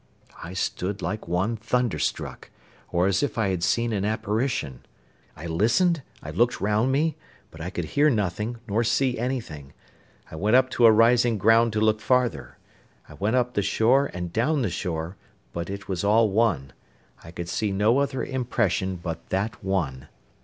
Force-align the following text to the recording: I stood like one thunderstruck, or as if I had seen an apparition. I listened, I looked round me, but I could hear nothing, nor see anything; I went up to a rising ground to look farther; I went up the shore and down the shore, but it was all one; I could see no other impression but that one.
I 0.43 0.53
stood 0.53 1.03
like 1.03 1.27
one 1.27 1.55
thunderstruck, 1.55 2.49
or 2.91 3.05
as 3.05 3.21
if 3.21 3.37
I 3.37 3.49
had 3.49 3.61
seen 3.61 3.93
an 3.93 4.03
apparition. 4.03 4.83
I 5.35 5.45
listened, 5.45 6.01
I 6.23 6.31
looked 6.31 6.59
round 6.59 6.91
me, 6.91 7.17
but 7.51 7.61
I 7.61 7.69
could 7.69 7.85
hear 7.85 8.09
nothing, 8.09 8.57
nor 8.67 8.83
see 8.83 9.19
anything; 9.19 9.73
I 10.31 10.37
went 10.37 10.55
up 10.55 10.71
to 10.71 10.87
a 10.87 10.91
rising 10.91 11.37
ground 11.37 11.71
to 11.73 11.79
look 11.81 12.01
farther; 12.01 12.57
I 13.07 13.13
went 13.13 13.35
up 13.35 13.53
the 13.53 13.61
shore 13.61 14.09
and 14.11 14.33
down 14.33 14.63
the 14.63 14.71
shore, 14.71 15.17
but 15.53 15.69
it 15.69 15.87
was 15.87 16.03
all 16.03 16.31
one; 16.31 16.73
I 17.23 17.29
could 17.29 17.47
see 17.47 17.71
no 17.71 17.99
other 17.99 18.23
impression 18.25 18.95
but 18.95 19.29
that 19.29 19.63
one. 19.63 20.07